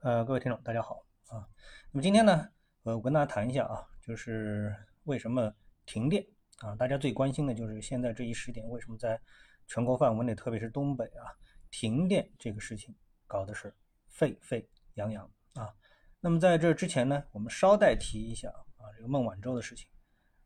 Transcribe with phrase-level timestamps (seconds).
[0.00, 1.48] 呃，各位听众，大家好啊。
[1.90, 2.48] 那么今天呢，
[2.82, 5.52] 呃，我跟大家谈一下啊，就是为什么
[5.86, 6.24] 停电
[6.58, 6.76] 啊？
[6.76, 9.18] 大家最关心的就是现在这一时点，为什么在
[9.66, 11.32] 全国范围内，特别是东北啊，
[11.70, 12.94] 停电这个事情
[13.26, 13.74] 搞的是
[14.06, 15.74] 沸沸扬扬啊。
[16.20, 19.88] 那么在这之前呢，我们捎带提一下啊，这个孟晚舟的事情。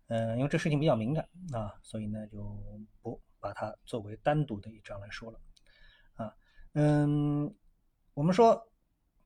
[0.07, 2.57] 嗯，因为这事情比较敏感啊，所以呢就
[3.03, 5.41] 不把它作为单独的一章来说了
[6.15, 6.35] 啊。
[6.75, 7.53] 嗯，
[8.15, 8.65] 我们说。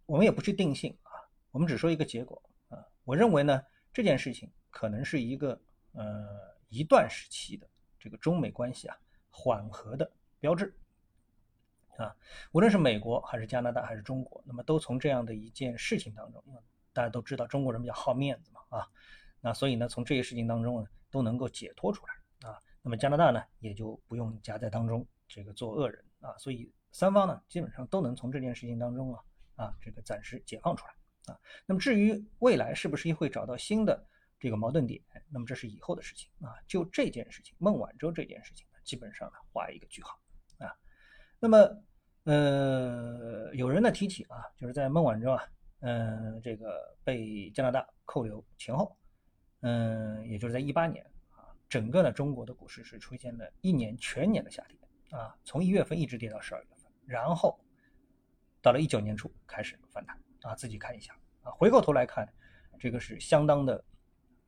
[0.06, 1.10] 我们也不去定性啊，
[1.50, 2.78] 我们只说一个结果啊。
[3.04, 5.58] 我认为呢，这件事情可能是一个
[5.92, 6.26] 呃
[6.68, 7.66] 一段时期的
[7.98, 8.96] 这个中美关系啊
[9.30, 10.74] 缓和的标志
[11.96, 12.14] 啊。
[12.52, 16.44] 无论是美国还是加拿大还是中国，那么都从这样的一件事情当中，
[16.92, 18.86] 大家都知道中国人比较好面子嘛啊，
[19.40, 22.60] 那所以呢，从这些事情当中呢都能够解脱出来啊。
[22.82, 29.22] 那么加拿大呢也就不用夹在当中这个做恶人啊，所以三方呢基本上都能从这件事情当中啊。
[29.56, 31.38] 啊，这个暂时解放出来啊。
[31.66, 34.06] 那么至于未来是不是会找到新的
[34.40, 36.52] 这个矛盾点，那么这是以后的事情啊。
[36.66, 40.18] 就这件事情，孟晚舟这件事情呢，基本上呢画一个句号
[40.58, 40.74] 啊。
[41.38, 41.82] 那么
[42.24, 45.44] 呃，有人呢提起啊，就是在孟晚舟啊，
[45.80, 48.96] 嗯，这个被加拿大扣留前后，
[49.60, 54.78] 嗯，也就是在一八年啊，整个呢中国的股市是出现了一年全年的下跌
[55.16, 57.58] 啊，从一月份一直跌到十二月份，然后。
[58.64, 62.26] 到了一九年初开始反弹啊，自己看一下啊，回过头来看，
[62.78, 63.84] 这个是相当的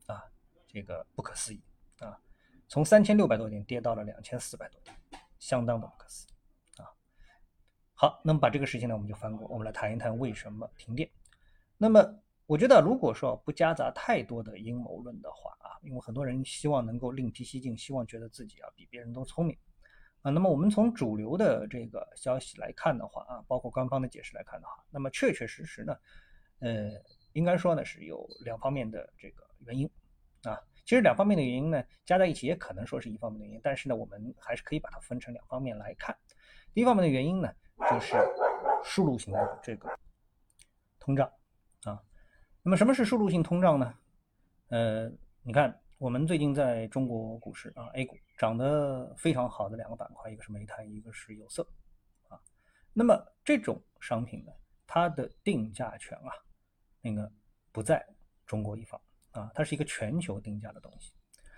[0.07, 0.23] 啊，
[0.65, 1.61] 这个不可思议
[1.99, 2.19] 啊，
[2.67, 4.97] 从三千六百多点跌到了两千四百多点，
[5.37, 6.89] 相当的不可思议啊。
[7.93, 11.07] 好，那么把这个事情呢，我们就翻过，我们来谈一谈为什么停电。
[11.77, 12.03] 那么
[12.47, 19.55] 我觉得，如果说不夹杂太多的阴谋论的话啊，因为很多人希望能够另辟蹊径，希望觉得自己啊比别人都聪明。
[20.27, 25.97] 啊，那么我们从主流的这个消息来看的话啊，包括官方的解释来看的话，那么确确实实呢，
[26.59, 26.91] 呃，
[27.31, 29.89] 应该说呢是有两方面的这个原因
[30.43, 30.59] 啊。
[30.83, 36.13] 其实两方面的原因呢加在一起也可能说是一方面的原因，但是呢我们还是可以把它分成两方面来看。
[36.73, 37.49] 第一方面的原因呢
[37.89, 38.17] 就是
[38.83, 39.89] 输入型的这个
[40.99, 41.25] 通胀
[41.85, 42.03] 啊。
[42.63, 43.93] 那么什么是输入性通胀呢？
[44.71, 45.09] 呃，
[45.41, 45.79] 你看。
[45.99, 51.67] 我们最近在中国股市啊，A 股涨得非常好的两个板块，一个是煤炭，一个是有色，
[52.27, 52.39] 啊，
[52.93, 54.51] 那么这种商品呢，
[54.85, 56.29] 它的定价权啊，
[57.01, 57.31] 那个
[57.71, 58.05] 不在
[58.45, 61.13] 中国一方啊，它是一个全球定价的东西。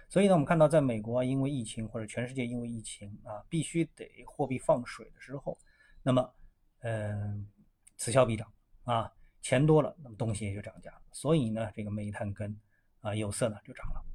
[0.07, 5.57] 所以呢，我们看到在美国因为疫情或者全世界因为疫情啊，必须得货币放水的时候，
[6.01, 6.33] 那么
[6.79, 7.45] 嗯，
[7.97, 8.49] 此消彼长
[8.85, 11.01] 啊，钱多了，那么东西也就涨价了。
[11.11, 12.57] 所以呢，这个煤炭跟
[13.01, 14.05] 啊有色呢就涨了。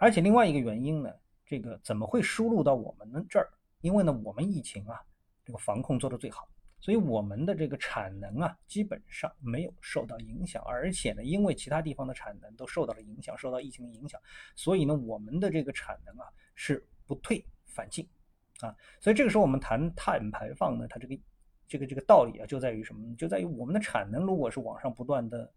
[0.00, 1.12] 而且另外一个原因呢，
[1.44, 3.46] 这个怎么会输入到我们这儿？
[3.82, 4.98] 因为呢，我们疫情啊，
[5.44, 6.48] 这个防控做得最好，
[6.80, 10.62] 所以我们的这个产能啊，基本上没有受到影响。
[10.64, 14.18] 而且呢，因为其他地方的产能都受到了影响，受到疫情的影响，
[14.56, 16.24] 所以呢，我们的这个产能啊
[16.54, 18.08] 是不退反进，
[18.60, 21.18] 啊，所以这个时候我们谈碳排放呢，它这个
[21.68, 23.14] 这个这个道理啊，就在于什么？
[23.16, 25.52] 就在于我们的产能如果是往上不断的。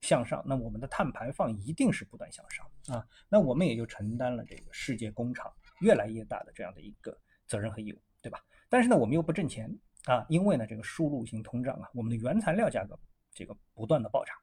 [0.00, 2.66] 向上，那我们的碳排放一定是不断向上
[2.96, 7.16] 啊，那我们也就承担了这个世界工厂越来越大的这样的一个
[7.46, 8.40] 责任和义务，对吧？
[8.68, 9.68] 但是呢，我们又不挣钱
[10.04, 12.98] 啊，因为呢，这个输入性通胀啊，我们的原材料价格
[13.32, 14.36] 这个不断的暴涨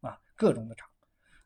[0.00, 0.88] 啊，各种的涨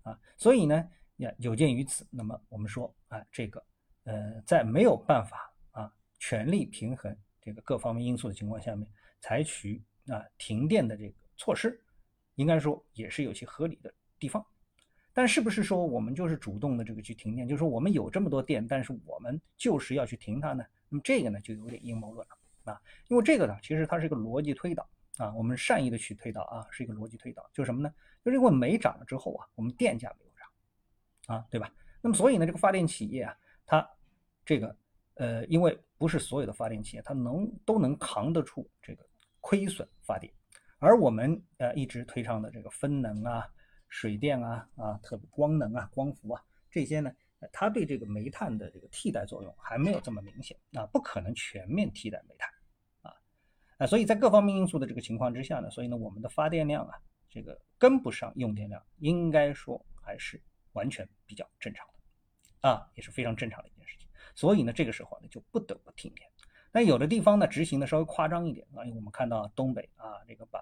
[0.03, 3.65] 啊，所以呢，也有鉴于此，那么我们说啊，这个
[4.05, 8.89] 呃，在没有办法啊全力平衡这个各方面因素的情况下面，
[9.21, 11.83] 采取啊停电的这个措施。
[12.39, 14.45] 应该说也是有些合理的地方，
[15.13, 17.49] 但是不是说我们就是主动的这个去停电？
[17.49, 20.65] 就是说我们有这么多电，但是我们就是要去停它呢？
[20.89, 22.81] 那么这个呢就有点阴谋论了啊！
[23.09, 27.93] 因为这个呢其实它是一个逻辑推导啊，我们善意的去推导啊，是一个逻辑推导，就是什么呢？
[28.25, 31.69] 就是因为煤涨了之后啊，我们电价没有涨啊，对吧？
[32.01, 33.91] 那么所以呢，这个发电企业啊，它
[34.47, 34.77] 这个
[35.15, 39.05] 呃，因为不是所有的发电企业它能都能扛得住这个
[39.41, 40.33] 亏损发电。
[40.79, 43.47] 而我们呃一直推倡的这个风能啊、
[43.89, 47.13] 水电啊、啊特别光能啊、光伏啊这些呢，
[47.53, 52.49] 它对这个煤炭的这个替代作用还没有这么明显啊，不可能全面替代煤炭
[53.03, 53.15] 啊
[53.79, 56.95] 啊，所以在各方面因素的这个情况之下呢，所以呢我们的发电量啊
[57.29, 60.41] 这个跟不上用电量，应该说还是
[60.73, 64.09] 完全比较正常的啊，也是非常正常的一件事情。
[64.35, 66.31] 所以呢这个时候呢就不得不停电。
[66.71, 70.61] 但有的地方呢，执行的稍微夸张一点啊，因为我们看到东北啊，这个把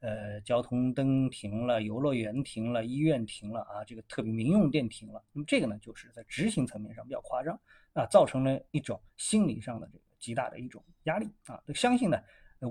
[0.00, 5.22] 呃交通灯停了，游乐园停了，医院停了啊，这个特别民用电停了。
[5.32, 7.58] 那么这个呢，就是在执行层面上比较夸张
[7.92, 11.62] 啊，造成了一种心理上的这个极大的一种压力啊。
[11.74, 12.18] 相信呢，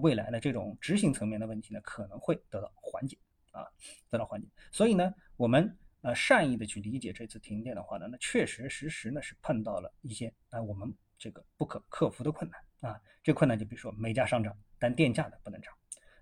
[0.01, 3.17] 未来呢这种执行层面的问题呢可能会得到缓解
[3.51, 3.67] 啊，
[4.09, 4.47] 得到缓解。
[4.71, 12.99] 所以呢，我们呃善意的去理解这次停电的话呢，那确实实实呢是碰到了一些啊我们这个不可克服的困难啊。
[13.23, 15.73] 这困难就比如说煤价上涨，但电价呢不能涨。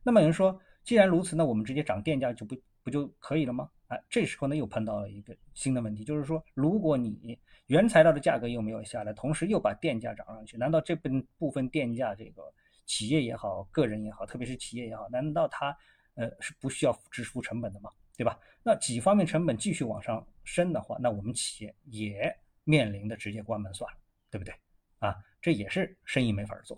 [0.03, 3.69] 那么有人说，既然如此，那我们直接涨电价就不不就可以了吗？
[3.87, 7.37] 啊，这时候呢又碰到了一个新的问题，就是说，如果你
[7.67, 12.43] 原材料的价格又没有下来，同时又把电价涨上去，难道这部部分电价这个
[12.85, 15.75] 企业也好，个人也好，特别是企业也好，难道它
[16.15, 17.89] 呃是不需要支付成本的吗？
[18.15, 18.39] 对吧？
[18.63, 22.31] 那几方面成本继续往上升的话，那我们企业也
[22.63, 23.97] 面临的直接关门算了，
[24.29, 24.53] 对不对？
[25.01, 26.77] 啊，这也是生意没法做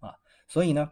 [0.00, 0.18] 啊，
[0.48, 0.90] 所以呢，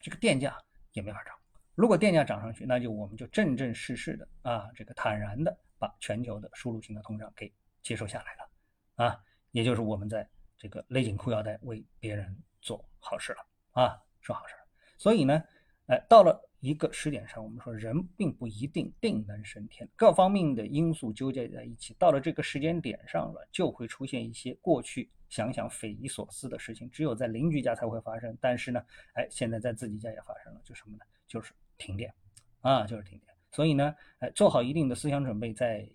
[0.00, 0.56] 这个电价。
[0.94, 1.34] 也没法涨。
[1.74, 7.52] 如果电价涨上去，那就我们就正正式式的啊，这个坦然的把全球的输入性的通胀给
[7.82, 9.20] 接受下来了啊，
[9.50, 10.24] 也就是我们在
[10.56, 14.54] 这个勒紧裤腰带为别人做好事了啊，是好事。
[14.96, 15.42] 所以呢，
[15.88, 25.10] 哎，到了一个时点上，我们说人并不一定定能升天，各方面的因素纠结在一起，到了这个时间点上了，就会出现一些过去。
[25.28, 28.38] 想想匪夷所思的事情，只有在邻居家才会发生。
[28.40, 28.80] 但是呢，
[29.14, 31.04] 哎，现在在自己家也发生了，就什么呢？
[31.26, 32.14] 就是停电，
[32.60, 33.34] 啊，就是停电。
[33.50, 35.86] 所以呢，哎，做好一定的思想准备，在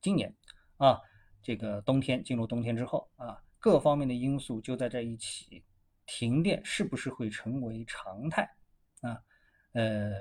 [0.00, 0.32] 今年
[0.76, 1.00] 啊，
[1.42, 5.64] 这个冬天进入冬天之后啊，各方面的因素就在这一起，
[6.06, 8.48] 停电是不是会成为常态
[9.00, 9.20] 啊？
[9.72, 10.12] 呃，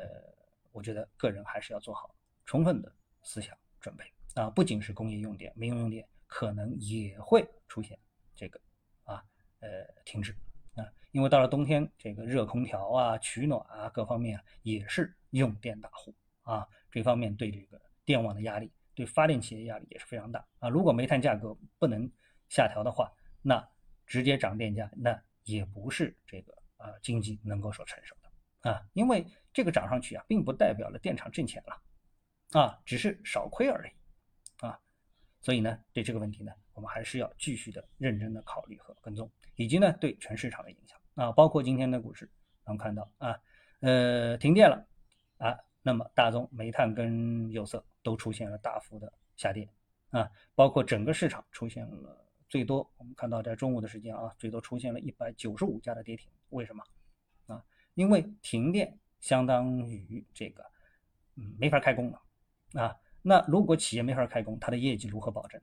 [0.72, 2.14] 我觉得个人还是要做好
[2.46, 4.04] 充分的思想准备
[4.36, 7.98] 啊，不仅是工业用电，民用用电可能也会出现。
[8.36, 8.60] 这个
[9.04, 9.24] 啊，
[9.62, 9.68] 呃，
[10.06, 10.32] 停止
[10.76, 16.14] 啊，因为到了冬天，这个热空调啊、取暖啊，各方面啊也是用电大户
[16.44, 20.70] 啊，这方面对这个电网的压力，对发电企业压力也是非常大啊。
[20.70, 22.08] 如果煤炭价格不能
[22.50, 23.12] 下调的话，
[23.42, 23.68] 那
[24.06, 28.27] 直接涨电价，那也不是这个啊经济能够所承受的
[28.68, 34.80] 啊，因为这个涨上去啊，并不代表了电厂挣钱了啊，只是少亏而已啊。
[35.42, 42.30] 所以呢，对这个问题呢，我们还是要继续的认真的考虑和跟踪，以及呢对全市场的影响啊，包括今天的股市，
[42.66, 43.40] 我们看到啊，
[43.80, 44.86] 呃停电了
[45.38, 49.70] 啊，那么大宗、煤炭跟有色都出现了大幅的下跌
[50.10, 56.84] 啊，包括整个市场出现了最多，我们看到在中午的时间啊，最多出现了一百九十五家的跌停，为什么？
[57.98, 60.64] 因为停电相当于这个
[61.36, 62.22] 嗯没法开工了
[62.82, 62.96] 啊。
[63.24, 65.60] 那如果企业没法开工，它的业绩如何保证？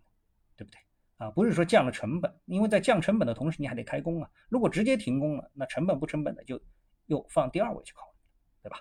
[0.56, 0.78] 对不对？
[1.18, 4.28] 啊，不是说降了成本，因为在降成本的同时，你还得开工啊。
[4.48, 6.60] 如果直接停工了，那成本不成本的就
[7.06, 8.18] 又放第二位去考虑，
[8.64, 8.80] 对吧？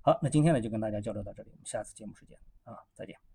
[0.00, 3.31] 好，那今天呢就跟大家交流到这里，我们下次节目时间啊，再见。